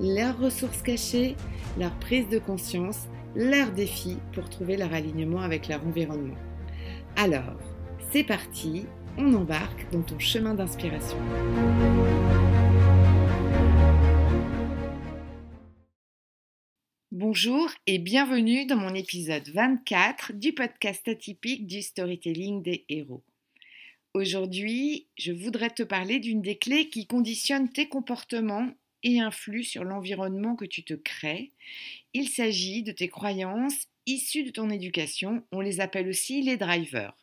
leurs 0.00 0.38
ressources 0.38 0.82
cachées, 0.82 1.36
leur 1.78 1.96
prise 1.98 2.28
de 2.28 2.38
conscience, 2.38 3.08
leurs 3.34 3.72
défis 3.72 4.18
pour 4.32 4.48
trouver 4.48 4.76
leur 4.76 4.92
alignement 4.92 5.40
avec 5.40 5.68
leur 5.68 5.84
environnement. 5.86 6.36
Alors, 7.16 7.58
c'est 8.10 8.24
parti, 8.24 8.86
on 9.16 9.32
embarque 9.34 9.90
dans 9.92 10.02
ton 10.02 10.18
chemin 10.18 10.54
d'inspiration. 10.54 11.18
Bonjour 17.12 17.70
et 17.86 17.98
bienvenue 17.98 18.66
dans 18.66 18.76
mon 18.76 18.94
épisode 18.94 19.48
24 19.48 20.32
du 20.32 20.52
podcast 20.52 21.06
atypique 21.06 21.66
du 21.66 21.80
storytelling 21.82 22.62
des 22.62 22.84
héros. 22.88 23.22
Aujourd'hui, 24.14 25.08
je 25.16 25.32
voudrais 25.32 25.70
te 25.70 25.84
parler 25.84 26.18
d'une 26.18 26.42
des 26.42 26.56
clés 26.56 26.88
qui 26.88 27.06
conditionne 27.06 27.68
tes 27.68 27.88
comportements 27.88 28.68
et 29.04 29.20
influe 29.20 29.62
sur 29.62 29.84
l'environnement 29.84 30.56
que 30.56 30.64
tu 30.64 30.82
te 30.82 30.94
crées. 30.94 31.52
Il 32.14 32.28
s'agit 32.28 32.82
de 32.82 32.90
tes 32.90 33.08
croyances 33.08 33.86
issues 34.06 34.42
de 34.42 34.50
ton 34.50 34.70
éducation. 34.70 35.44
On 35.52 35.60
les 35.60 35.80
appelle 35.80 36.08
aussi 36.08 36.42
les 36.42 36.56
drivers. 36.56 37.14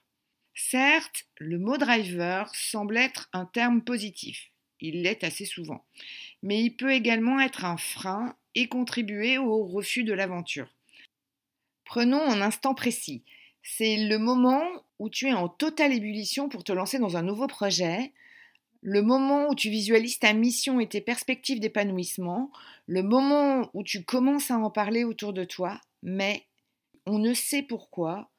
Certes, 0.53 1.25
le 1.37 1.57
mot 1.57 1.77
driver 1.77 2.53
semble 2.55 2.97
être 2.97 3.29
un 3.33 3.45
terme 3.45 3.81
positif. 3.81 4.51
Il 4.79 5.01
l'est 5.01 5.23
assez 5.23 5.45
souvent. 5.45 5.85
Mais 6.43 6.61
il 6.61 6.75
peut 6.75 6.93
également 6.93 7.39
être 7.39 7.65
un 7.65 7.77
frein 7.77 8.35
et 8.55 8.67
contribuer 8.67 9.37
au 9.37 9.65
refus 9.65 10.03
de 10.03 10.13
l'aventure. 10.13 10.69
Prenons 11.85 12.21
un 12.21 12.41
instant 12.41 12.73
précis. 12.73 13.23
C'est 13.63 14.07
le 14.07 14.17
moment 14.17 14.63
où 14.99 15.09
tu 15.09 15.27
es 15.27 15.33
en 15.33 15.49
totale 15.49 15.93
ébullition 15.93 16.49
pour 16.49 16.63
te 16.63 16.71
lancer 16.71 16.99
dans 16.99 17.17
un 17.17 17.21
nouveau 17.21 17.47
projet, 17.47 18.11
le 18.81 19.01
moment 19.01 19.47
où 19.47 19.55
tu 19.55 19.69
visualises 19.69 20.19
ta 20.19 20.33
mission 20.33 20.79
et 20.79 20.87
tes 20.87 21.01
perspectives 21.01 21.59
d'épanouissement, 21.59 22.51
le 22.87 23.03
moment 23.03 23.69
où 23.73 23.83
tu 23.83 24.03
commences 24.03 24.49
à 24.49 24.57
en 24.57 24.71
parler 24.71 25.03
autour 25.03 25.33
de 25.33 25.43
toi, 25.43 25.79
mais 26.01 26.45
on 27.05 27.19
ne 27.19 27.33
sait 27.33 27.61
pourquoi, 27.61 28.31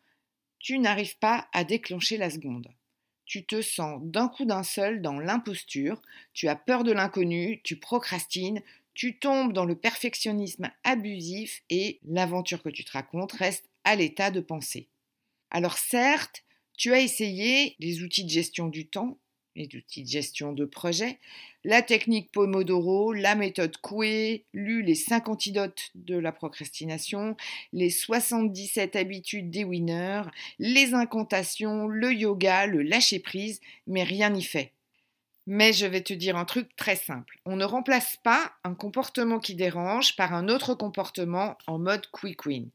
tu 0.58 0.78
n'arrives 0.78 1.18
pas 1.18 1.48
à 1.52 1.64
déclencher 1.64 2.16
la 2.16 2.30
seconde. 2.30 2.68
Tu 3.24 3.44
te 3.44 3.62
sens 3.62 4.00
d'un 4.02 4.28
coup 4.28 4.44
d'un 4.44 4.64
seul 4.64 5.00
dans 5.00 5.18
l'imposture, 5.18 6.02
tu 6.32 6.48
as 6.48 6.56
peur 6.56 6.82
de 6.82 6.92
l'inconnu, 6.92 7.60
tu 7.62 7.76
procrastines, 7.76 8.62
tu 8.94 9.18
tombes 9.18 9.52
dans 9.52 9.64
le 9.64 9.76
perfectionnisme 9.76 10.70
abusif 10.84 11.62
et 11.70 11.98
l'aventure 12.04 12.62
que 12.62 12.68
tu 12.68 12.84
te 12.84 12.92
racontes 12.92 13.32
reste 13.32 13.70
à 13.84 13.96
l'état 13.96 14.30
de 14.30 14.40
pensée. 14.40 14.88
Alors 15.50 15.78
certes, 15.78 16.44
tu 16.76 16.92
as 16.92 17.00
essayé 17.00 17.76
les 17.78 18.02
outils 18.02 18.24
de 18.24 18.30
gestion 18.30 18.68
du 18.68 18.86
temps, 18.88 19.18
les 19.56 19.68
outils 19.74 20.02
de 20.02 20.08
gestion 20.08 20.52
de 20.52 20.64
projet, 20.64 21.18
la 21.64 21.82
technique 21.82 22.30
Pomodoro, 22.32 23.12
la 23.12 23.34
méthode 23.34 23.76
Coué, 23.78 24.44
lu 24.52 24.82
les 24.82 24.94
5 24.94 25.28
antidotes 25.28 25.90
de 25.94 26.16
la 26.16 26.32
procrastination, 26.32 27.36
les 27.72 27.90
77 27.90 28.96
habitudes 28.96 29.50
des 29.50 29.64
winners, 29.64 30.22
les 30.58 30.94
incantations, 30.94 31.86
le 31.86 32.12
yoga, 32.12 32.66
le 32.66 32.82
lâcher-prise, 32.82 33.60
mais 33.86 34.02
rien 34.02 34.30
n'y 34.30 34.42
fait. 34.42 34.72
Mais 35.46 35.72
je 35.72 35.86
vais 35.86 36.02
te 36.02 36.12
dire 36.12 36.36
un 36.36 36.44
truc 36.44 36.74
très 36.76 36.96
simple. 36.96 37.38
On 37.44 37.56
ne 37.56 37.64
remplace 37.64 38.16
pas 38.22 38.52
un 38.62 38.74
comportement 38.74 39.40
qui 39.40 39.56
dérange 39.56 40.14
par 40.14 40.34
un 40.34 40.48
autre 40.48 40.74
comportement 40.74 41.58
en 41.66 41.78
mode 41.78 42.06
quick 42.12 42.46
win 42.46 42.70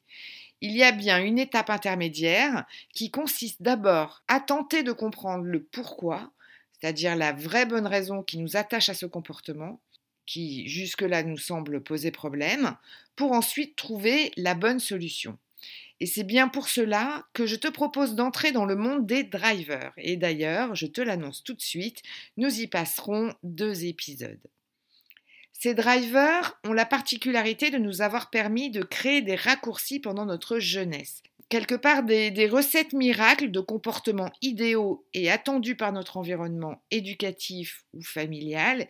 il 0.61 0.75
y 0.75 0.83
a 0.83 0.91
bien 0.91 1.23
une 1.23 1.39
étape 1.39 1.69
intermédiaire 1.69 2.65
qui 2.93 3.11
consiste 3.11 3.61
d'abord 3.61 4.23
à 4.27 4.39
tenter 4.39 4.83
de 4.83 4.91
comprendre 4.91 5.43
le 5.43 5.63
pourquoi, 5.63 6.31
c'est-à-dire 6.79 7.15
la 7.15 7.33
vraie 7.33 7.65
bonne 7.65 7.87
raison 7.87 8.23
qui 8.23 8.37
nous 8.37 8.55
attache 8.55 8.89
à 8.89 8.93
ce 8.93 9.05
comportement, 9.05 9.79
qui 10.25 10.67
jusque-là 10.67 11.23
nous 11.23 11.37
semble 11.37 11.81
poser 11.81 12.11
problème, 12.11 12.75
pour 13.15 13.31
ensuite 13.31 13.75
trouver 13.75 14.31
la 14.37 14.53
bonne 14.53 14.79
solution. 14.79 15.37
Et 15.99 16.05
c'est 16.05 16.23
bien 16.23 16.47
pour 16.47 16.69
cela 16.69 17.25
que 17.33 17.47
je 17.47 17.55
te 17.55 17.67
propose 17.67 18.13
d'entrer 18.13 18.51
dans 18.51 18.65
le 18.65 18.75
monde 18.75 19.07
des 19.07 19.23
drivers. 19.23 19.93
Et 19.97 20.15
d'ailleurs, 20.15 20.75
je 20.75 20.85
te 20.85 21.01
l'annonce 21.01 21.43
tout 21.43 21.55
de 21.55 21.61
suite, 21.61 22.03
nous 22.37 22.59
y 22.59 22.67
passerons 22.67 23.33
deux 23.41 23.85
épisodes. 23.85 24.47
Ces 25.53 25.73
drivers 25.73 26.59
ont 26.63 26.73
la 26.73 26.85
particularité 26.85 27.71
de 27.71 27.79
nous 27.79 28.03
avoir 28.03 28.29
permis 28.29 28.69
de 28.69 28.83
créer 28.83 29.23
des 29.23 29.35
raccourcis 29.35 29.99
pendant 29.99 30.25
notre 30.25 30.59
jeunesse. 30.59 31.23
Quelque 31.49 31.75
part 31.75 32.03
des, 32.03 32.49
recettes 32.49 32.91
miracles 32.91 33.51
de 33.51 33.61
comportements 33.61 34.31
idéaux 34.41 35.05
et 35.13 35.31
attendus 35.31 35.77
par 35.77 35.93
notre 35.93 36.17
environnement 36.17 36.81
éducatif 36.91 37.85
ou 37.93 38.01
familial 38.01 38.87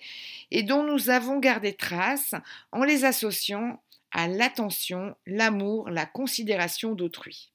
et 0.50 0.64
dont 0.64 0.84
nous 0.84 1.12
avons 1.12 1.38
gardé 1.40 1.74
trace 1.74 2.34
en 2.72 2.84
les 2.84 3.06
associant 3.06 3.80
à 4.12 4.28
l'attention, 4.28 5.16
l'amour, 5.28 5.90
la 5.92 6.08
considération 6.08 6.94
d'autrui. 6.94 7.52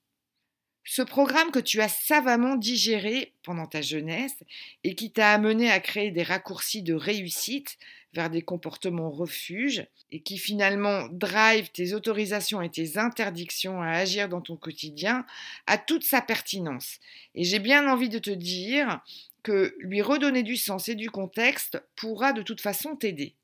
Ce 0.84 1.02
programme 1.02 1.52
que 1.52 1.60
tu 1.60 1.80
as 1.80 1.88
savamment 1.88 2.56
digéré 2.56 3.32
pendant 3.44 3.66
ta 3.66 3.82
jeunesse 3.82 4.36
et 4.82 4.94
qui 4.94 5.12
t'a 5.12 5.32
amené 5.32 5.70
à 5.70 5.78
créer 5.78 6.10
des 6.10 6.24
raccourcis 6.24 6.82
de 6.82 6.94
réussite 6.94 7.78
vers 8.14 8.30
des 8.30 8.42
comportements 8.42 9.10
refuges 9.10 9.86
et 10.10 10.20
qui 10.20 10.38
finalement 10.38 11.08
drive 11.08 11.70
tes 11.70 11.94
autorisations 11.94 12.60
et 12.60 12.68
tes 12.68 12.98
interdictions 12.98 13.80
à 13.80 13.90
agir 13.90 14.28
dans 14.28 14.40
ton 14.40 14.56
quotidien 14.56 15.24
a 15.66 15.78
toute 15.78 16.04
sa 16.04 16.20
pertinence. 16.20 16.98
Et 17.34 17.44
j'ai 17.44 17.60
bien 17.60 17.90
envie 17.90 18.08
de 18.08 18.18
te 18.18 18.30
dire 18.30 19.00
que 19.44 19.74
lui 19.78 20.02
redonner 20.02 20.42
du 20.42 20.56
sens 20.56 20.88
et 20.88 20.94
du 20.94 21.10
contexte 21.10 21.82
pourra 21.96 22.32
de 22.32 22.42
toute 22.42 22.60
façon 22.60 22.96
t'aider. 22.96 23.34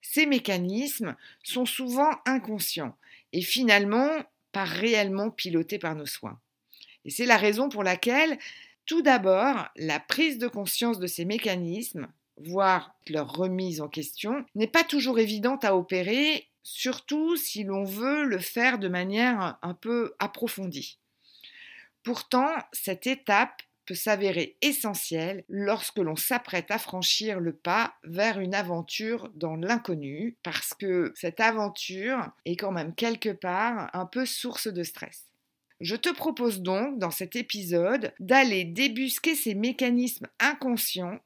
Ces 0.00 0.26
mécanismes 0.26 1.16
sont 1.42 1.66
souvent 1.66 2.10
inconscients 2.24 2.96
et 3.32 3.42
finalement 3.42 4.10
pas 4.52 4.64
réellement 4.64 5.30
pilotés 5.30 5.78
par 5.78 5.94
nos 5.94 6.06
soins. 6.06 6.40
Et 7.06 7.10
c'est 7.10 7.24
la 7.24 7.38
raison 7.38 7.70
pour 7.70 7.82
laquelle, 7.82 8.38
tout 8.84 9.00
d'abord, 9.00 9.66
la 9.76 9.98
prise 9.98 10.36
de 10.36 10.48
conscience 10.48 10.98
de 10.98 11.06
ces 11.06 11.24
mécanismes 11.24 12.08
voire 12.36 12.94
leur 13.08 13.32
remise 13.32 13.80
en 13.80 13.88
question, 13.88 14.44
n'est 14.54 14.66
pas 14.66 14.84
toujours 14.84 15.18
évidente 15.18 15.64
à 15.64 15.76
opérer, 15.76 16.48
surtout 16.62 17.36
si 17.36 17.64
l'on 17.64 17.84
veut 17.84 18.24
le 18.24 18.38
faire 18.38 18.78
de 18.78 18.88
manière 18.88 19.58
un 19.62 19.74
peu 19.74 20.14
approfondie. 20.18 20.98
Pourtant, 22.02 22.50
cette 22.72 23.06
étape 23.06 23.62
peut 23.86 23.94
s'avérer 23.94 24.56
essentielle 24.62 25.44
lorsque 25.48 25.98
l'on 25.98 26.16
s'apprête 26.16 26.70
à 26.70 26.78
franchir 26.78 27.38
le 27.38 27.52
pas 27.52 27.94
vers 28.02 28.40
une 28.40 28.54
aventure 28.54 29.30
dans 29.34 29.56
l'inconnu, 29.56 30.36
parce 30.42 30.74
que 30.74 31.12
cette 31.14 31.40
aventure 31.40 32.30
est 32.44 32.56
quand 32.56 32.72
même 32.72 32.94
quelque 32.94 33.30
part 33.30 33.90
un 33.92 34.06
peu 34.06 34.26
source 34.26 34.66
de 34.66 34.82
stress. 34.82 35.26
Je 35.80 35.96
te 35.96 36.08
propose 36.08 36.62
donc 36.62 36.98
dans 36.98 37.10
cet 37.10 37.36
épisode 37.36 38.14
d'aller 38.18 38.64
débusquer 38.64 39.34
ces 39.34 39.54
mécanismes 39.54 40.28
inconscients 40.40 41.20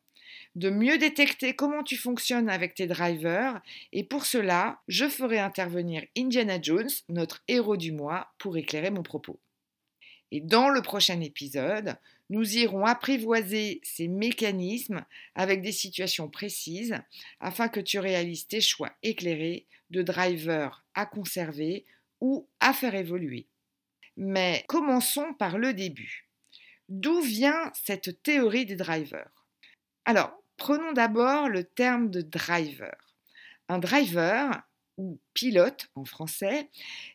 de 0.57 0.71
mieux 0.71 0.99
détecter 0.99 1.55
comment 1.55 1.85
tu 1.85 1.97
fonctionnes 1.97 2.49
avec 2.49 2.75
tes 2.75 2.89
drivers 2.89 3.61
et 3.93 4.03
pour 4.03 4.27
cela, 4.27 4.81
je 4.89 5.09
ferai 5.09 5.39
intervenir 5.39 6.05
Indiana 6.19 6.61
Jones, 6.61 6.91
notre 7.09 7.43
héros 7.47 7.77
du 7.77 7.93
mois, 7.93 8.33
pour 8.39 8.57
éclairer 8.57 8.91
mon 8.91 9.05
propos. 9.05 9.39
Et 10.33 10.41
dans 10.41 10.69
le 10.69 10.83
prochain 10.83 11.21
épisode, 11.21 11.97
nous 12.29 12.57
irons 12.57 12.85
apprivoiser 12.85 13.81
ces 13.85 14.09
mécanismes 14.09 15.05
avec 15.35 15.63
des 15.63 15.73
situations 15.73 16.29
précises 16.29 16.97
afin 17.41 17.69
que 17.69 17.81
tu 17.81 17.99
réalises 17.99 18.47
tes 18.47 18.61
choix 18.61 18.93
éclairés 19.03 19.67
de 19.91 20.03
drivers 20.03 20.85
à 20.95 21.07
conserver 21.07 21.85
ou 22.21 22.47
à 22.61 22.73
faire 22.73 22.95
évoluer. 22.95 23.47
Mais 24.17 24.65
commençons 24.69 25.33
par 25.35 25.59
le 25.59 25.73
début. 25.73 26.29
D'où 26.89 27.21
vient 27.21 27.71
cette 27.75 28.23
théorie 28.23 28.67
des 28.67 28.77
drivers? 28.77 29.47
Alors, 30.05 30.33
prenons 30.57 30.93
d'abord 30.93 31.49
le 31.49 31.65
terme 31.65 32.11
de 32.11 32.21
driver. 32.21 32.97
Un 33.69 33.79
driver, 33.79 34.63
ou 35.01 35.19
pilote 35.33 35.89
en 35.95 36.05
français, 36.05 36.69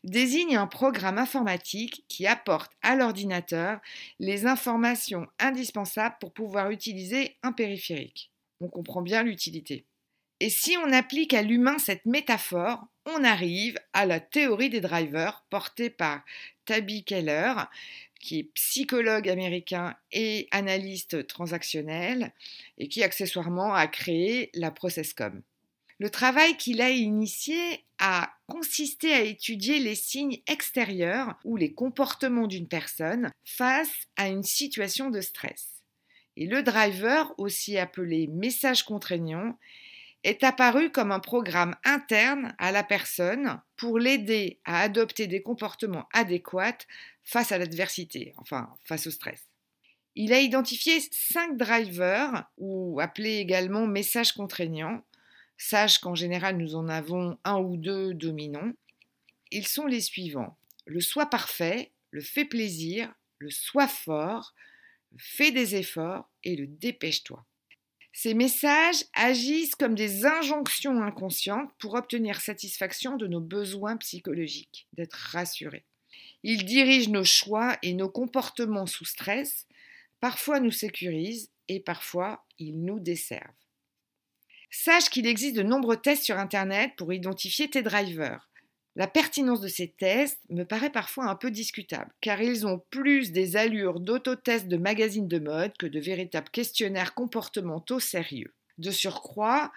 désigne 0.03 0.56
un 0.56 0.65
programme 0.65 1.18
informatique 1.18 2.03
qui 2.07 2.25
apporte 2.25 2.71
à 2.81 2.95
l'ordinateur 2.95 3.80
les 4.19 4.48
informations 4.48 5.27
indispensables 5.39 6.15
pour 6.19 6.33
pouvoir 6.33 6.71
utiliser 6.71 7.38
un 7.44 7.51
périphérique. 7.51 8.31
On 8.62 8.69
comprend 8.69 9.01
bien 9.01 9.21
l'utilité. 9.21 9.86
Et 10.39 10.50
si 10.50 10.77
on 10.77 10.91
applique 10.91 11.33
à 11.33 11.44
l'humain 11.44 11.77
cette 11.77 12.06
métaphore, 12.06 12.88
on 13.05 13.23
arrive 13.23 13.77
à 13.93 14.05
la 14.05 14.19
théorie 14.19 14.69
des 14.69 14.81
drivers 14.81 15.43
portée 15.49 15.89
par 15.89 16.23
Tabby 16.65 17.03
Keller, 17.03 17.53
qui 18.19 18.39
est 18.39 18.53
psychologue 18.55 19.29
américain 19.29 19.95
et 20.11 20.47
analyste 20.51 21.27
transactionnel, 21.27 22.33
et 22.77 22.87
qui 22.87 23.03
accessoirement 23.03 23.73
a 23.73 23.87
créé 23.87 24.49
la 24.53 24.71
ProcessCom. 24.71 25.41
Le 25.99 26.09
travail 26.09 26.57
qu'il 26.57 26.81
a 26.81 26.89
initié 26.89 27.85
a 27.99 28.33
consisté 28.47 29.13
à 29.13 29.21
étudier 29.21 29.79
les 29.79 29.95
signes 29.95 30.41
extérieurs 30.47 31.35
ou 31.45 31.55
les 31.55 31.73
comportements 31.73 32.47
d'une 32.47 32.67
personne 32.67 33.31
face 33.45 34.07
à 34.17 34.27
une 34.27 34.43
situation 34.43 35.09
de 35.09 35.21
stress. 35.21 35.83
Et 36.35 36.47
le 36.47 36.63
driver, 36.63 37.33
aussi 37.37 37.77
appelé 37.77 38.27
message 38.27 38.83
contraignant, 38.83 39.57
est 40.25 40.44
apparu 40.44 40.92
comme 40.92 41.12
un 41.12 41.19
programme 41.19 41.75
interne 41.83 42.56
à 42.57 42.72
la 42.72 42.83
personne 42.83 43.62
pour 43.77 44.00
l'aider 44.00 44.60
à 44.66 44.81
adopter 44.81 45.27
des 45.27 45.44
comportements 45.44 46.10
adéquats 46.13 46.80
face 47.24 47.51
à 47.51 47.60
l'adversité, 47.60 48.33
enfin 48.38 48.69
face 48.83 49.06
au 49.06 49.12
stress. 49.12 49.44
Il 50.16 50.33
a 50.33 50.39
identifié 50.39 51.00
cinq 51.12 51.57
drivers, 51.57 52.45
ou 52.57 53.00
appelés 53.00 53.38
également 53.38 53.86
messages 53.86 54.31
contraignants. 54.31 55.06
Sache 55.57 56.00
qu'en 56.00 56.16
général 56.16 56.57
nous 56.57 56.75
en 56.75 56.88
avons 56.88 57.38
un 57.44 57.60
ou 57.60 57.77
deux 57.77 58.13
dominants. 58.16 58.72
Ils 59.51 59.68
sont 59.68 59.86
les 59.86 60.01
suivants. 60.01 60.57
Le 60.86 61.01
soi 61.01 61.27
parfait, 61.27 61.92
le 62.10 62.22
fait 62.22 62.45
plaisir, 62.45 63.13
le 63.38 63.51
soi 63.51 63.88
fort, 63.88 64.56
le 65.12 65.19
fait 65.19 65.51
des 65.51 65.75
efforts 65.75 66.30
et 66.44 66.56
le 66.56 66.66
dépêche-toi. 66.66 67.45
Ces 68.17 68.33
messages 68.33 69.03
agissent 69.13 69.75
comme 69.75 69.94
des 69.94 70.25
injonctions 70.25 71.03
inconscientes 71.03 71.69
pour 71.77 71.95
obtenir 71.95 72.39
satisfaction 72.39 73.17
de 73.17 73.27
nos 73.27 73.41
besoins 73.41 73.97
psychologiques, 73.97 74.88
d'être 74.94 75.17
rassurés. 75.33 75.83
Ils 76.41 76.63
dirigent 76.63 77.12
nos 77.12 77.25
choix 77.25 77.77
et 77.83 77.94
nos 77.94 78.07
comportements 78.07 78.85
sous 78.85 79.03
stress, 79.03 79.67
parfois 80.21 80.62
nous 80.62 80.71
sécurisent 80.71 81.51
et 81.67 81.81
parfois 81.81 82.45
ils 82.57 82.81
nous 82.81 83.01
desservent. 83.01 83.51
Sache 84.71 85.09
qu'il 85.09 85.27
existe 85.27 85.57
de 85.57 85.63
nombreux 85.63 85.97
tests 85.97 86.23
sur 86.23 86.38
Internet 86.38 86.94
pour 86.95 87.12
identifier 87.12 87.69
tes 87.69 87.81
drivers. 87.81 88.50
La 88.97 89.07
pertinence 89.07 89.59
de 89.59 89.68
ces 89.68 89.89
tests 89.89 90.39
me 90.50 90.63
paraît 90.63 90.92
parfois 90.92 91.25
un 91.25 91.36
peu 91.36 91.51
discutable, 91.51 92.13
car 92.21 92.42
ils 92.42 92.65
ont 92.65 92.81
plus 92.92 93.33
des 93.33 93.57
allures 93.57 94.00
d'autotests 94.00 94.69
de 94.69 94.77
magazines 94.77 95.27
de 95.27 95.39
mode 95.39 95.75
que 95.77 95.86
de 95.86 96.00
véritables 96.00 96.50
questionnaires 96.50 97.13
comportementaux 97.13 98.00
sérieux. 98.00 98.53
De 98.77 98.92
surcroît, 98.92 99.74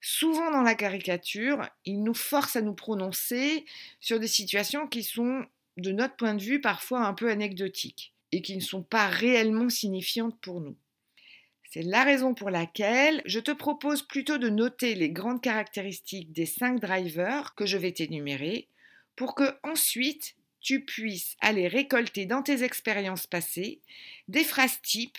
souvent 0.00 0.52
dans 0.52 0.62
la 0.62 0.76
caricature, 0.76 1.68
ils 1.84 2.02
nous 2.02 2.14
forcent 2.14 2.56
à 2.56 2.62
nous 2.62 2.74
prononcer 2.74 3.64
sur 4.00 4.20
des 4.20 4.28
situations 4.28 4.86
qui 4.86 5.02
sont, 5.02 5.44
de 5.76 5.90
notre 5.90 6.14
point 6.14 6.34
de 6.34 6.42
vue, 6.42 6.60
parfois 6.60 7.06
un 7.06 7.14
peu 7.14 7.28
anecdotiques 7.28 8.14
et 8.30 8.40
qui 8.40 8.54
ne 8.54 8.60
sont 8.60 8.82
pas 8.82 9.08
réellement 9.08 9.68
signifiantes 9.68 10.38
pour 10.40 10.60
nous. 10.60 10.76
C'est 11.72 11.82
la 11.82 12.02
raison 12.02 12.34
pour 12.34 12.50
laquelle 12.50 13.22
je 13.26 13.38
te 13.38 13.52
propose 13.52 14.02
plutôt 14.02 14.38
de 14.38 14.48
noter 14.48 14.96
les 14.96 15.10
grandes 15.10 15.40
caractéristiques 15.40 16.32
des 16.32 16.44
cinq 16.44 16.80
drivers 16.80 17.54
que 17.54 17.64
je 17.64 17.78
vais 17.78 17.92
t'énumérer 17.92 18.66
pour 19.14 19.36
que 19.36 19.56
ensuite 19.62 20.34
tu 20.60 20.84
puisses 20.84 21.36
aller 21.40 21.68
récolter 21.68 22.26
dans 22.26 22.42
tes 22.42 22.64
expériences 22.64 23.28
passées 23.28 23.80
des 24.26 24.42
phrases 24.42 24.82
types 24.82 25.18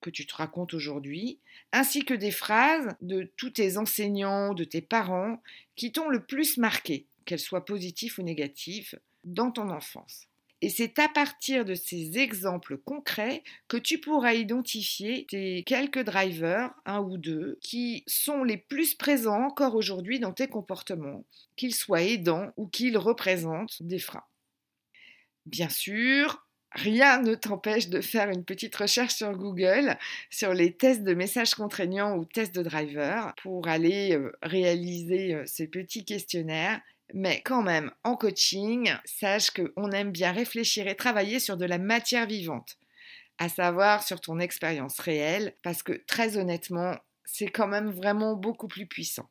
que 0.00 0.10
tu 0.10 0.26
te 0.26 0.34
racontes 0.34 0.74
aujourd'hui, 0.74 1.38
ainsi 1.70 2.04
que 2.04 2.14
des 2.14 2.32
phrases 2.32 2.88
de 3.00 3.30
tous 3.36 3.50
tes 3.50 3.78
enseignants, 3.78 4.54
de 4.54 4.64
tes 4.64 4.82
parents, 4.82 5.40
qui 5.76 5.92
t'ont 5.92 6.08
le 6.08 6.24
plus 6.24 6.56
marqué, 6.56 7.06
qu'elles 7.26 7.38
soient 7.38 7.64
positives 7.64 8.18
ou 8.18 8.22
négatives, 8.22 8.98
dans 9.22 9.52
ton 9.52 9.70
enfance. 9.70 10.26
Et 10.64 10.68
c'est 10.68 11.00
à 11.00 11.08
partir 11.08 11.64
de 11.64 11.74
ces 11.74 12.18
exemples 12.18 12.78
concrets 12.78 13.42
que 13.66 13.76
tu 13.76 13.98
pourras 13.98 14.34
identifier 14.34 15.26
tes 15.28 15.64
quelques 15.64 16.04
drivers, 16.04 16.72
un 16.86 17.00
ou 17.00 17.18
deux, 17.18 17.58
qui 17.60 18.04
sont 18.06 18.44
les 18.44 18.58
plus 18.58 18.94
présents 18.94 19.42
encore 19.42 19.74
aujourd'hui 19.74 20.20
dans 20.20 20.32
tes 20.32 20.46
comportements, 20.46 21.24
qu'ils 21.56 21.74
soient 21.74 22.02
aidants 22.02 22.52
ou 22.56 22.68
qu'ils 22.68 22.96
représentent 22.96 23.82
des 23.82 23.98
freins. 23.98 24.24
Bien 25.46 25.68
sûr, 25.68 26.46
rien 26.70 27.20
ne 27.20 27.34
t'empêche 27.34 27.88
de 27.88 28.00
faire 28.00 28.30
une 28.30 28.44
petite 28.44 28.76
recherche 28.76 29.14
sur 29.14 29.32
Google 29.32 29.98
sur 30.30 30.54
les 30.54 30.76
tests 30.76 31.02
de 31.02 31.14
messages 31.14 31.56
contraignants 31.56 32.16
ou 32.16 32.24
tests 32.24 32.54
de 32.54 32.62
driver 32.62 33.34
pour 33.42 33.66
aller 33.66 34.16
euh, 34.16 34.32
réaliser 34.42 35.34
euh, 35.34 35.42
ces 35.44 35.66
petits 35.66 36.04
questionnaires 36.04 36.80
mais 37.14 37.42
quand 37.42 37.62
même, 37.62 37.92
en 38.04 38.16
coaching, 38.16 38.92
sache 39.04 39.50
qu'on 39.50 39.90
aime 39.90 40.12
bien 40.12 40.32
réfléchir 40.32 40.86
et 40.86 40.96
travailler 40.96 41.40
sur 41.40 41.56
de 41.56 41.64
la 41.64 41.78
matière 41.78 42.26
vivante, 42.26 42.76
à 43.38 43.48
savoir 43.48 44.02
sur 44.02 44.20
ton 44.20 44.38
expérience 44.38 44.98
réelle, 44.98 45.54
parce 45.62 45.82
que 45.82 45.92
très 46.06 46.36
honnêtement, 46.36 46.96
c'est 47.24 47.48
quand 47.48 47.68
même 47.68 47.90
vraiment 47.90 48.34
beaucoup 48.34 48.68
plus 48.68 48.86
puissant. 48.86 49.28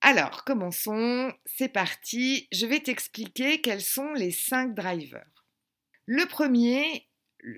Alors, 0.00 0.44
commençons, 0.44 1.32
c'est 1.46 1.68
parti, 1.68 2.48
je 2.50 2.66
vais 2.66 2.80
t'expliquer 2.80 3.60
quels 3.60 3.82
sont 3.82 4.12
les 4.14 4.32
cinq 4.32 4.74
drivers. 4.74 5.30
Le 6.06 6.26
premier, 6.26 7.08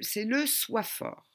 c'est 0.03 0.25
le 0.25 0.47
soi 0.47 0.83
fort. 0.83 1.34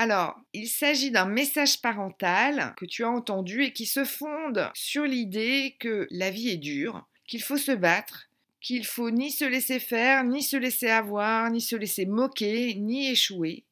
Alors, 0.00 0.38
il 0.52 0.68
s'agit 0.68 1.10
d'un 1.10 1.24
message 1.24 1.82
parental 1.82 2.72
que 2.76 2.84
tu 2.84 3.02
as 3.02 3.10
entendu 3.10 3.64
et 3.64 3.72
qui 3.72 3.84
se 3.84 4.04
fonde 4.04 4.70
sur 4.72 5.02
l'idée 5.02 5.74
que 5.80 6.06
la 6.12 6.30
vie 6.30 6.50
est 6.50 6.56
dure, 6.56 7.04
qu'il 7.26 7.42
faut 7.42 7.56
se 7.56 7.72
battre, 7.72 8.30
qu'il 8.60 8.86
faut 8.86 9.10
ni 9.10 9.32
se 9.32 9.44
laisser 9.44 9.80
faire, 9.80 10.22
ni 10.22 10.44
se 10.44 10.56
laisser 10.56 10.86
avoir, 10.86 11.50
ni 11.50 11.60
se 11.60 11.74
laisser 11.74 12.06
moquer, 12.06 12.76
ni 12.76 13.10
échouer, 13.10 13.64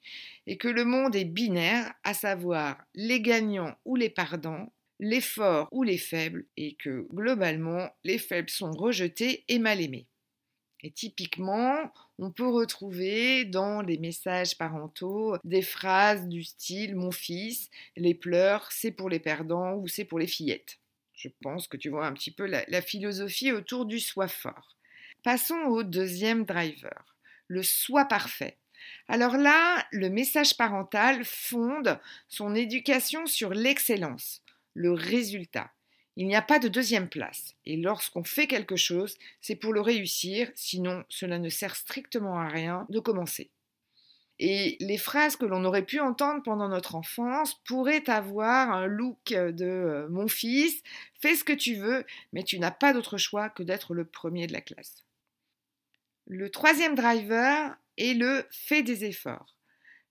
et 0.48 0.56
que 0.56 0.66
le 0.66 0.84
monde 0.84 1.14
est 1.14 1.24
binaire, 1.24 1.94
à 2.02 2.12
savoir 2.12 2.76
les 2.96 3.20
gagnants 3.20 3.76
ou 3.84 3.94
les 3.94 4.10
perdants, 4.10 4.72
les 4.98 5.20
forts 5.20 5.68
ou 5.70 5.84
les 5.84 5.96
faibles, 5.96 6.44
et 6.56 6.74
que 6.74 7.06
globalement 7.14 7.88
les 8.02 8.18
faibles 8.18 8.50
sont 8.50 8.72
rejetés 8.72 9.44
et 9.46 9.60
mal 9.60 9.80
aimés. 9.80 10.08
Et 10.86 10.92
typiquement, 10.92 11.92
on 12.20 12.30
peut 12.30 12.46
retrouver 12.46 13.44
dans 13.44 13.80
les 13.80 13.98
messages 13.98 14.56
parentaux 14.56 15.36
des 15.42 15.62
phrases 15.62 16.28
du 16.28 16.44
style 16.44 16.94
Mon 16.94 17.10
fils, 17.10 17.70
les 17.96 18.14
pleurs, 18.14 18.70
c'est 18.70 18.92
pour 18.92 19.08
les 19.08 19.18
perdants 19.18 19.74
ou 19.74 19.88
c'est 19.88 20.04
pour 20.04 20.20
les 20.20 20.28
fillettes. 20.28 20.78
Je 21.12 21.26
pense 21.42 21.66
que 21.66 21.76
tu 21.76 21.88
vois 21.88 22.06
un 22.06 22.12
petit 22.12 22.30
peu 22.30 22.46
la, 22.46 22.64
la 22.68 22.80
philosophie 22.82 23.50
autour 23.50 23.84
du 23.84 23.98
soi 23.98 24.28
fort. 24.28 24.76
Passons 25.24 25.58
au 25.66 25.82
deuxième 25.82 26.44
driver, 26.44 27.16
le 27.48 27.64
soi 27.64 28.04
parfait. 28.04 28.56
Alors 29.08 29.36
là, 29.36 29.84
le 29.90 30.08
message 30.08 30.56
parental 30.56 31.24
fonde 31.24 31.98
son 32.28 32.54
éducation 32.54 33.26
sur 33.26 33.50
l'excellence, 33.50 34.40
le 34.74 34.92
résultat. 34.92 35.72
Il 36.16 36.26
n'y 36.26 36.36
a 36.36 36.42
pas 36.42 36.58
de 36.58 36.68
deuxième 36.68 37.08
place. 37.08 37.54
Et 37.66 37.76
lorsqu'on 37.76 38.24
fait 38.24 38.46
quelque 38.46 38.76
chose, 38.76 39.16
c'est 39.40 39.56
pour 39.56 39.72
le 39.72 39.82
réussir, 39.82 40.50
sinon 40.54 41.04
cela 41.08 41.38
ne 41.38 41.50
sert 41.50 41.76
strictement 41.76 42.38
à 42.38 42.48
rien 42.48 42.86
de 42.88 43.00
commencer. 43.00 43.50
Et 44.38 44.76
les 44.80 44.98
phrases 44.98 45.36
que 45.36 45.46
l'on 45.46 45.64
aurait 45.64 45.84
pu 45.84 46.00
entendre 46.00 46.42
pendant 46.42 46.68
notre 46.68 46.94
enfance 46.94 47.54
pourraient 47.64 48.08
avoir 48.10 48.70
un 48.70 48.86
look 48.86 49.32
de 49.32 49.64
euh, 49.64 50.08
mon 50.10 50.28
fils, 50.28 50.82
fais 51.20 51.36
ce 51.36 51.44
que 51.44 51.54
tu 51.54 51.74
veux, 51.76 52.04
mais 52.32 52.42
tu 52.42 52.58
n'as 52.58 52.70
pas 52.70 52.92
d'autre 52.92 53.16
choix 53.16 53.48
que 53.48 53.62
d'être 53.62 53.94
le 53.94 54.04
premier 54.04 54.46
de 54.46 54.52
la 54.52 54.60
classe. 54.60 55.04
Le 56.26 56.50
troisième 56.50 56.94
driver 56.94 57.76
est 57.96 58.14
le 58.14 58.46
fait 58.50 58.82
des 58.82 59.04
efforts. 59.04 59.55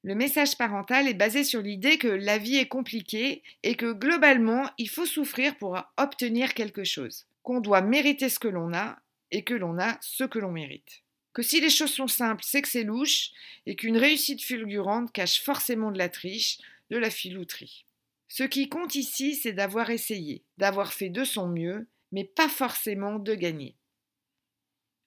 Le 0.06 0.14
message 0.14 0.56
parental 0.56 1.08
est 1.08 1.16
basé 1.16 1.44
sur 1.44 1.64
l'idée 1.64 1.98
que 1.98 2.08
la 2.08 2.38
vie 2.38 2.58
est 2.58 2.68
compliquée 2.68 3.42
et 3.64 3.74
que 3.74 3.92
globalement, 3.92 4.70
il 4.78 4.88
faut 4.88 5.08
souffrir 5.08 5.58
pour 5.58 5.80
obtenir 5.98 6.54
quelque 6.54 6.84
chose, 6.84 7.26
qu'on 7.42 7.60
doit 7.60 7.82
mériter 7.82 8.30
ce 8.30 8.38
que 8.38 8.48
l'on 8.48 8.72
a 8.76 9.00
et 9.32 9.44
que 9.44 9.56
l'on 9.56 9.80
a 9.80 9.98
ce 10.02 10.24
que 10.24 10.38
l'on 10.38 10.52
mérite. 10.52 11.02
Que 11.34 11.42
si 11.42 11.60
les 11.60 11.72
choses 11.72 11.92
sont 11.92 12.08
simples, 12.08 12.44
c'est 12.46 12.62
que 12.62 12.68
c'est 12.68 12.84
louche 12.84 13.32
et 13.66 13.76
qu'une 13.76 13.98
réussite 13.98 14.44
fulgurante 14.44 15.12
cache 15.12 15.42
forcément 15.42 15.90
de 15.90 15.98
la 15.98 16.10
triche, 16.10 16.60
de 16.92 16.98
la 16.98 17.10
filouterie. 17.10 17.88
Ce 18.28 18.44
qui 18.44 18.70
compte 18.70 18.94
ici, 18.94 19.34
c'est 19.34 19.54
d'avoir 19.54 19.90
essayé, 19.90 20.44
d'avoir 20.60 20.94
fait 20.94 21.10
de 21.10 21.24
son 21.24 21.48
mieux, 21.48 21.88
mais 22.12 22.26
pas 22.26 22.48
forcément 22.48 23.18
de 23.18 23.34
gagner. 23.34 23.76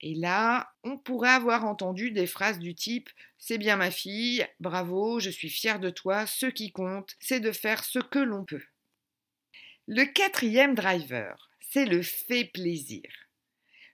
Et 0.01 0.15
là, 0.15 0.71
on 0.83 0.97
pourrait 0.97 1.29
avoir 1.29 1.65
entendu 1.65 2.11
des 2.11 2.27
phrases 2.27 2.59
du 2.59 2.73
type 2.73 3.09
C'est 3.37 3.57
bien 3.57 3.75
ma 3.75 3.91
fille, 3.91 4.45
bravo, 4.59 5.19
je 5.19 5.29
suis 5.29 5.49
fière 5.49 5.79
de 5.79 5.89
toi, 5.89 6.25
ce 6.25 6.45
qui 6.45 6.71
compte, 6.71 7.15
c'est 7.19 7.39
de 7.39 7.51
faire 7.51 7.83
ce 7.83 7.99
que 7.99 8.19
l'on 8.19 8.45
peut. 8.45 8.63
Le 9.87 10.05
quatrième 10.05 10.75
driver, 10.75 11.49
c'est 11.59 11.85
le 11.85 12.01
fait 12.01 12.45
plaisir. 12.45 13.03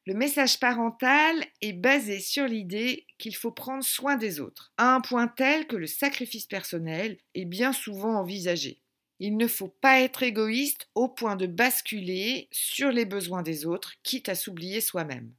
Le 0.06 0.14
message 0.14 0.60
parental 0.60 1.44
est 1.62 1.74
basé 1.74 2.20
sur 2.20 2.46
l'idée 2.46 3.08
qu'il 3.18 3.36
faut 3.36 3.52
prendre 3.52 3.84
soin 3.84 4.18
des 4.18 4.40
autres, 4.40 4.72
à 4.78 4.94
un 4.94 5.02
point 5.02 5.28
tel 5.28 5.66
que 5.66 5.76
le 5.76 5.88
sacrifice 5.88 6.46
personnel 6.46 7.18
est 7.34 7.46
bien 7.46 7.74
souvent 7.74 8.20
envisagé. 8.20 8.82
Il 9.20 9.38
ne 9.38 9.48
faut 9.48 9.74
pas 9.82 10.02
être 10.02 10.22
égoïste 10.22 10.90
au 10.94 11.08
point 11.08 11.36
de 11.36 11.48
basculer 11.48 12.50
sur 12.52 12.92
les 12.92 13.06
besoins 13.06 13.42
des 13.42 13.66
autres, 13.66 13.94
quitte 14.04 14.30
à 14.30 14.36
s'oublier 14.36 14.82
soi-même. 14.82 15.34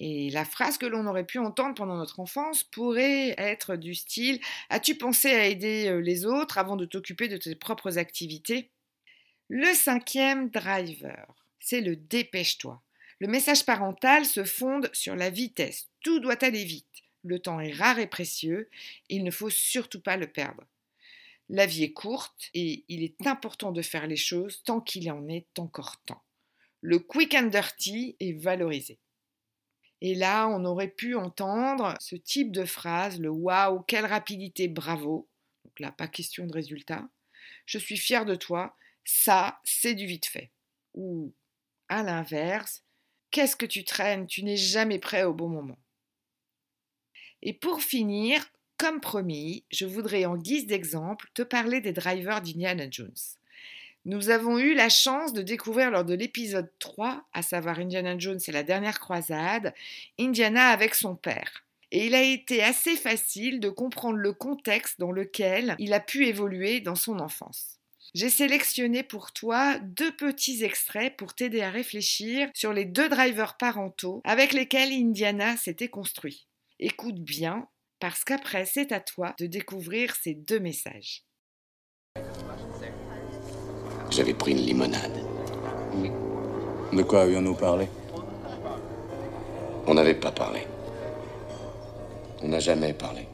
Et 0.00 0.30
la 0.30 0.44
phrase 0.44 0.78
que 0.78 0.86
l'on 0.86 1.06
aurait 1.06 1.26
pu 1.26 1.38
entendre 1.38 1.74
pendant 1.74 1.96
notre 1.96 2.20
enfance 2.20 2.62
pourrait 2.62 3.34
être 3.36 3.74
du 3.74 3.96
style 3.96 4.40
As-tu 4.70 4.94
pensé 4.94 5.30
à 5.30 5.46
aider 5.46 5.88
euh, 5.88 6.00
les 6.00 6.24
autres 6.24 6.56
avant 6.56 6.76
de 6.76 6.86
t'occuper 6.86 7.26
de 7.26 7.36
tes 7.36 7.56
propres 7.56 7.98
activités? 7.98 8.70
Le 9.48 9.74
cinquième 9.74 10.50
driver, 10.50 11.26
c'est 11.58 11.80
le 11.80 11.96
dépêche-toi. 11.96 12.80
Le 13.18 13.26
message 13.26 13.66
parental 13.66 14.24
se 14.24 14.44
fonde 14.44 14.88
sur 14.92 15.16
la 15.16 15.30
vitesse. 15.30 15.88
Tout 16.04 16.20
doit 16.20 16.44
aller 16.44 16.62
vite. 16.62 16.86
Le 17.24 17.40
temps 17.40 17.58
est 17.58 17.72
rare 17.72 17.98
et 17.98 18.06
précieux. 18.06 18.70
il 19.08 19.24
ne 19.24 19.32
faut 19.32 19.50
surtout 19.50 20.00
pas 20.00 20.16
le 20.16 20.28
perdre. 20.28 20.62
La 21.48 21.66
vie 21.66 21.82
est 21.82 21.92
courte 21.92 22.50
et 22.54 22.84
il 22.88 23.02
est 23.02 23.26
important 23.26 23.72
de 23.72 23.82
faire 23.82 24.06
les 24.06 24.16
choses 24.16 24.62
tant 24.62 24.80
qu'il 24.80 25.10
en 25.10 25.26
est 25.28 25.58
encore 25.58 25.96
temps. 26.06 26.22
Le 26.82 27.00
quick 27.00 27.34
and 27.34 27.46
dirty 27.46 28.16
est 28.20 28.40
valorisé. 28.40 29.00
Et 30.00 30.14
là, 30.14 30.48
on 30.48 30.64
aurait 30.64 30.90
pu 30.90 31.14
entendre 31.16 31.94
ce 32.00 32.14
type 32.14 32.52
de 32.52 32.64
phrase, 32.64 33.20
le 33.20 33.30
waouh, 33.30 33.82
quelle 33.82 34.06
rapidité, 34.06 34.68
bravo. 34.68 35.28
Donc 35.64 35.80
là, 35.80 35.92
pas 35.92 36.06
question 36.06 36.46
de 36.46 36.52
résultat. 36.52 37.08
Je 37.66 37.78
suis 37.78 37.96
fier 37.96 38.24
de 38.24 38.34
toi, 38.34 38.76
ça, 39.04 39.60
c'est 39.64 39.94
du 39.94 40.06
vite 40.06 40.26
fait. 40.26 40.52
Ou 40.94 41.34
à 41.88 42.02
l'inverse, 42.02 42.84
qu'est-ce 43.30 43.56
que 43.56 43.66
tu 43.66 43.84
traînes, 43.84 44.26
tu 44.26 44.44
n'es 44.44 44.56
jamais 44.56 44.98
prêt 44.98 45.24
au 45.24 45.34
bon 45.34 45.48
moment. 45.48 45.78
Et 47.42 47.52
pour 47.52 47.82
finir, 47.82 48.44
comme 48.78 49.00
promis, 49.00 49.64
je 49.70 49.86
voudrais 49.86 50.24
en 50.24 50.36
guise 50.36 50.66
d'exemple 50.66 51.28
te 51.34 51.42
parler 51.42 51.80
des 51.80 51.92
drivers 51.92 52.40
d'Indiana 52.40 52.88
Jones. 52.90 53.37
Nous 54.08 54.30
avons 54.30 54.58
eu 54.58 54.72
la 54.72 54.88
chance 54.88 55.34
de 55.34 55.42
découvrir 55.42 55.90
lors 55.90 56.02
de 56.02 56.14
l'épisode 56.14 56.70
3, 56.78 57.26
à 57.34 57.42
savoir 57.42 57.78
Indiana 57.78 58.16
Jones 58.16 58.40
et 58.48 58.52
la 58.52 58.62
dernière 58.62 59.00
croisade, 59.00 59.74
Indiana 60.18 60.70
avec 60.70 60.94
son 60.94 61.14
père. 61.14 61.66
Et 61.92 62.06
il 62.06 62.14
a 62.14 62.22
été 62.22 62.62
assez 62.62 62.96
facile 62.96 63.60
de 63.60 63.68
comprendre 63.68 64.16
le 64.16 64.32
contexte 64.32 64.98
dans 64.98 65.12
lequel 65.12 65.76
il 65.78 65.92
a 65.92 66.00
pu 66.00 66.26
évoluer 66.26 66.80
dans 66.80 66.94
son 66.94 67.18
enfance. 67.18 67.80
J'ai 68.14 68.30
sélectionné 68.30 69.02
pour 69.02 69.34
toi 69.34 69.78
deux 69.78 70.16
petits 70.16 70.64
extraits 70.64 71.14
pour 71.18 71.34
t'aider 71.34 71.60
à 71.60 71.68
réfléchir 71.68 72.48
sur 72.54 72.72
les 72.72 72.86
deux 72.86 73.10
drivers 73.10 73.58
parentaux 73.58 74.22
avec 74.24 74.54
lesquels 74.54 74.90
Indiana 74.90 75.58
s'était 75.58 75.88
construit. 75.88 76.46
Écoute 76.80 77.20
bien 77.20 77.68
parce 78.00 78.24
qu'après, 78.24 78.64
c'est 78.64 78.90
à 78.90 79.00
toi 79.00 79.34
de 79.38 79.44
découvrir 79.44 80.16
ces 80.16 80.32
deux 80.32 80.60
messages. 80.60 81.27
J'avais 84.18 84.34
pris 84.34 84.50
une 84.50 84.58
limonade. 84.58 85.12
De 86.92 87.02
quoi 87.04 87.20
avions-nous 87.20 87.54
parlé? 87.54 87.86
On 89.86 89.94
n'avait 89.94 90.16
pas 90.16 90.32
parlé. 90.32 90.66
On 92.42 92.48
n'a 92.48 92.58
jamais 92.58 92.92
parlé. 92.94 93.28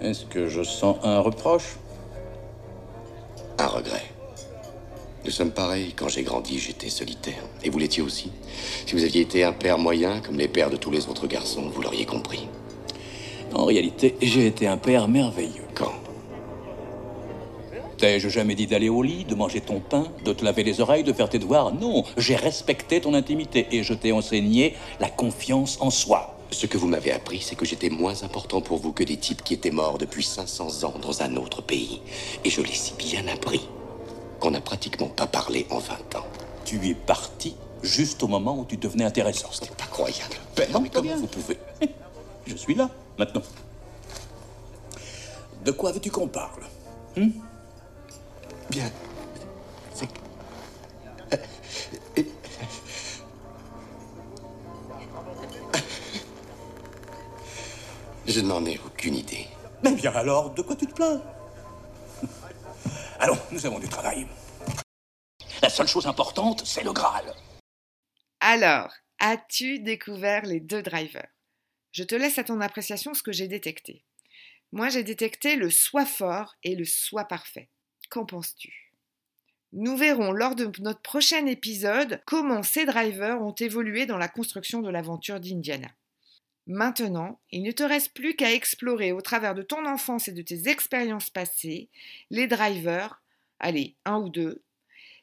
Est-ce 0.00 0.24
que 0.24 0.48
je 0.48 0.64
sens 0.64 0.96
un 1.04 1.20
reproche? 1.20 1.76
Un 3.58 3.68
regret. 3.68 4.02
Nous 5.24 5.30
sommes 5.30 5.52
pareils. 5.52 5.92
Quand 5.92 6.08
j'ai 6.08 6.24
grandi, 6.24 6.58
j'étais 6.58 6.88
solitaire. 6.88 7.44
Et 7.62 7.70
vous 7.70 7.78
l'étiez 7.78 8.02
aussi. 8.02 8.32
Si 8.86 8.96
vous 8.96 9.04
aviez 9.04 9.20
été 9.20 9.44
un 9.44 9.52
père 9.52 9.78
moyen, 9.78 10.20
comme 10.20 10.36
les 10.36 10.48
pères 10.48 10.70
de 10.70 10.76
tous 10.76 10.90
les 10.90 11.06
autres 11.06 11.28
garçons, 11.28 11.70
vous 11.72 11.80
l'auriez 11.80 12.06
compris. 12.06 12.48
En 13.54 13.66
réalité, 13.66 14.16
j'ai 14.20 14.48
été 14.48 14.66
un 14.66 14.78
père 14.78 15.06
merveilleux. 15.06 15.59
T'ai-je 18.00 18.30
jamais 18.30 18.54
dit 18.54 18.66
d'aller 18.66 18.88
au 18.88 19.02
lit, 19.02 19.24
de 19.26 19.34
manger 19.34 19.60
ton 19.60 19.78
pain, 19.78 20.06
de 20.24 20.32
te 20.32 20.42
laver 20.42 20.64
les 20.64 20.80
oreilles, 20.80 21.04
de 21.04 21.12
faire 21.12 21.28
tes 21.28 21.38
devoirs? 21.38 21.74
Non, 21.74 22.02
j'ai 22.16 22.34
respecté 22.34 23.02
ton 23.02 23.12
intimité 23.12 23.66
et 23.72 23.82
je 23.82 23.92
t'ai 23.92 24.10
enseigné 24.10 24.74
la 25.00 25.10
confiance 25.10 25.76
en 25.82 25.90
soi. 25.90 26.34
Ce 26.50 26.64
que 26.64 26.78
vous 26.78 26.86
m'avez 26.86 27.12
appris, 27.12 27.42
c'est 27.42 27.56
que 27.56 27.66
j'étais 27.66 27.90
moins 27.90 28.22
important 28.22 28.62
pour 28.62 28.78
vous 28.78 28.92
que 28.92 29.04
des 29.04 29.18
types 29.18 29.44
qui 29.44 29.52
étaient 29.52 29.70
morts 29.70 29.98
depuis 29.98 30.24
500 30.24 30.84
ans 30.84 30.94
dans 31.02 31.20
un 31.20 31.36
autre 31.36 31.60
pays. 31.60 32.00
Et 32.42 32.48
je 32.48 32.62
l'ai 32.62 32.72
si 32.72 32.94
bien 32.94 33.28
appris 33.28 33.68
qu'on 34.40 34.52
n'a 34.52 34.62
pratiquement 34.62 35.08
pas 35.08 35.26
parlé 35.26 35.66
en 35.68 35.78
20 35.78 36.14
ans. 36.16 36.26
Tu 36.64 36.88
es 36.88 36.94
parti 36.94 37.54
juste 37.82 38.22
au 38.22 38.28
moment 38.28 38.58
où 38.58 38.64
tu 38.64 38.78
devenais 38.78 39.04
intéressant. 39.04 39.50
N'est 39.60 39.68
pas 39.76 39.84
croyable. 39.90 40.36
Ben, 40.56 40.68
mais 40.82 40.88
comment 40.88 41.16
vous 41.16 41.26
pouvez? 41.26 41.58
Je 42.46 42.56
suis 42.56 42.74
là, 42.74 42.88
maintenant. 43.18 43.42
De 45.66 45.70
quoi 45.70 45.92
veux-tu 45.92 46.10
qu'on 46.10 46.28
parle? 46.28 46.62
Hmm? 47.14 47.28
Bien. 48.70 48.90
C'est... 49.92 50.08
Je 58.26 58.40
n'en 58.40 58.64
ai 58.64 58.78
aucune 58.86 59.16
idée. 59.16 59.48
Mais 59.82 59.92
bien 59.92 60.12
alors, 60.12 60.54
de 60.54 60.62
quoi 60.62 60.76
tu 60.76 60.86
te 60.86 60.94
plains? 60.94 61.20
Allons, 63.18 63.38
nous 63.50 63.66
avons 63.66 63.80
du 63.80 63.88
travail. 63.88 64.28
La 65.62 65.68
seule 65.68 65.88
chose 65.88 66.06
importante, 66.06 66.64
c'est 66.64 66.84
le 66.84 66.92
Graal. 66.92 67.34
Alors, 68.38 68.92
as-tu 69.18 69.80
découvert 69.80 70.46
les 70.46 70.60
deux 70.60 70.82
drivers? 70.82 71.28
Je 71.90 72.04
te 72.04 72.14
laisse 72.14 72.38
à 72.38 72.44
ton 72.44 72.60
appréciation 72.60 73.14
ce 73.14 73.22
que 73.24 73.32
j'ai 73.32 73.48
détecté. 73.48 74.04
Moi, 74.70 74.90
j'ai 74.90 75.02
détecté 75.02 75.56
le 75.56 75.70
soi 75.70 76.06
fort 76.06 76.54
et 76.62 76.76
le 76.76 76.84
soi 76.84 77.24
parfait. 77.24 77.68
Qu'en 78.10 78.26
penses-tu? 78.26 78.92
Nous 79.72 79.96
verrons 79.96 80.32
lors 80.32 80.56
de 80.56 80.68
notre 80.80 81.00
prochain 81.00 81.46
épisode 81.46 82.20
comment 82.26 82.64
ces 82.64 82.84
drivers 82.84 83.40
ont 83.40 83.54
évolué 83.54 84.04
dans 84.04 84.18
la 84.18 84.26
construction 84.26 84.82
de 84.82 84.90
l'aventure 84.90 85.38
d'Indiana. 85.38 85.88
Maintenant, 86.66 87.40
il 87.52 87.62
ne 87.62 87.70
te 87.70 87.84
reste 87.84 88.12
plus 88.12 88.34
qu'à 88.34 88.52
explorer 88.52 89.12
au 89.12 89.20
travers 89.20 89.54
de 89.54 89.62
ton 89.62 89.86
enfance 89.86 90.26
et 90.26 90.32
de 90.32 90.42
tes 90.42 90.68
expériences 90.68 91.30
passées 91.30 91.88
les 92.30 92.48
drivers, 92.48 93.22
allez, 93.60 93.94
un 94.04 94.18
ou 94.18 94.28
deux, 94.28 94.62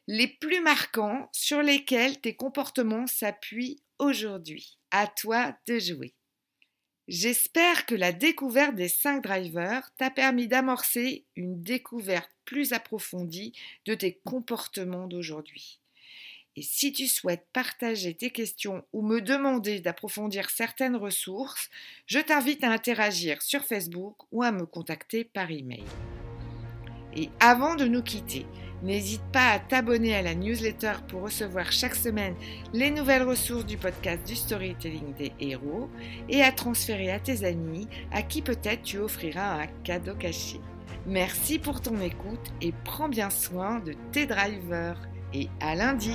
les 0.06 0.26
plus 0.26 0.60
marquants 0.62 1.28
sur 1.32 1.62
lesquels 1.62 2.18
tes 2.18 2.34
comportements 2.34 3.06
s'appuient 3.06 3.82
aujourd'hui. 3.98 4.78
À 4.90 5.06
toi 5.06 5.54
de 5.66 5.78
jouer. 5.78 6.14
J'espère 7.08 7.86
que 7.86 7.94
la 7.94 8.12
découverte 8.12 8.74
des 8.74 8.88
cinq 8.88 9.22
drivers 9.24 9.90
t'a 9.96 10.10
permis 10.10 10.46
d'amorcer 10.46 11.24
une 11.36 11.62
découverte 11.62 12.30
plus 12.44 12.74
approfondie 12.74 13.54
de 13.86 13.94
tes 13.94 14.20
comportements 14.26 15.06
d'aujourd'hui. 15.06 15.80
Et 16.54 16.62
si 16.62 16.92
tu 16.92 17.08
souhaites 17.08 17.46
partager 17.54 18.12
tes 18.12 18.30
questions 18.30 18.84
ou 18.92 19.00
me 19.00 19.22
demander 19.22 19.80
d'approfondir 19.80 20.50
certaines 20.50 20.96
ressources, 20.96 21.70
je 22.04 22.18
t'invite 22.18 22.62
à 22.62 22.70
interagir 22.70 23.40
sur 23.40 23.64
Facebook 23.64 24.16
ou 24.30 24.42
à 24.42 24.52
me 24.52 24.66
contacter 24.66 25.24
par 25.24 25.50
email. 25.50 25.84
Et 27.16 27.30
avant 27.40 27.74
de 27.74 27.84
nous 27.84 28.02
quitter, 28.02 28.46
n'hésite 28.82 29.22
pas 29.32 29.50
à 29.50 29.58
t'abonner 29.58 30.14
à 30.14 30.22
la 30.22 30.34
newsletter 30.34 30.92
pour 31.08 31.22
recevoir 31.22 31.72
chaque 31.72 31.94
semaine 31.94 32.34
les 32.72 32.90
nouvelles 32.90 33.22
ressources 33.22 33.66
du 33.66 33.76
podcast 33.76 34.26
du 34.26 34.36
storytelling 34.36 35.14
des 35.14 35.32
héros 35.40 35.88
et 36.28 36.42
à 36.42 36.52
transférer 36.52 37.10
à 37.10 37.18
tes 37.18 37.44
amis 37.44 37.88
à 38.12 38.22
qui 38.22 38.42
peut-être 38.42 38.82
tu 38.82 38.98
offriras 38.98 39.62
un 39.62 39.66
cadeau 39.84 40.14
caché. 40.14 40.60
Merci 41.06 41.58
pour 41.58 41.80
ton 41.80 42.00
écoute 42.00 42.52
et 42.60 42.72
prends 42.84 43.08
bien 43.08 43.30
soin 43.30 43.80
de 43.80 43.94
tes 44.12 44.26
drivers 44.26 45.00
et 45.32 45.48
à 45.60 45.74
lundi. 45.74 46.12